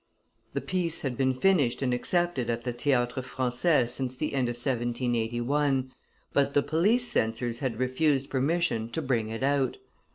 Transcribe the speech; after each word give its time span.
The 0.55 0.61
piece 0.61 1.01
had 1.03 1.15
been 1.15 1.35
finished 1.35 1.83
and 1.83 1.93
accepted 1.93 2.49
at 2.49 2.63
the 2.63 2.73
Theatre 2.73 3.21
Francais 3.21 3.85
since 3.85 4.15
the 4.15 4.33
end 4.33 4.47
of 4.49 4.55
1781, 4.57 5.91
but 6.33 6.55
the 6.55 6.63
police 6.63 7.07
censors 7.07 7.59
had 7.59 7.77
refused 7.77 8.31
permission 8.31 8.89
to 8.93 9.01
bring 9.03 9.29
it 9.29 9.43
out. 9.43 9.77